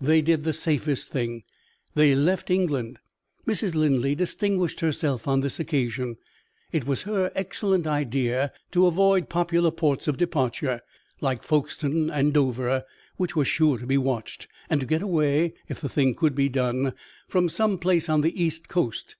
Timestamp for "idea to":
7.84-8.86